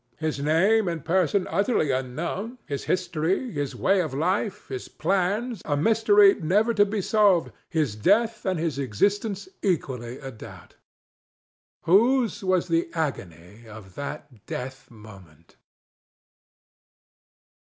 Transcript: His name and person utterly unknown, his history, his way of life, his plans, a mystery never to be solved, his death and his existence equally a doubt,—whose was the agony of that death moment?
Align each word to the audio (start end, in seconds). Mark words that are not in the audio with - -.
His 0.17 0.39
name 0.39 0.87
and 0.87 1.05
person 1.05 1.45
utterly 1.47 1.91
unknown, 1.91 2.57
his 2.65 2.85
history, 2.85 3.51
his 3.51 3.75
way 3.75 4.01
of 4.01 4.15
life, 4.15 4.67
his 4.67 4.87
plans, 4.87 5.61
a 5.63 5.77
mystery 5.77 6.33
never 6.41 6.73
to 6.73 6.85
be 6.87 7.01
solved, 7.03 7.51
his 7.69 7.95
death 7.95 8.43
and 8.43 8.59
his 8.59 8.79
existence 8.79 9.47
equally 9.61 10.17
a 10.17 10.31
doubt,—whose 10.31 12.43
was 12.43 12.67
the 12.67 12.89
agony 12.95 13.67
of 13.67 13.93
that 13.93 14.47
death 14.47 14.89
moment? 14.89 15.55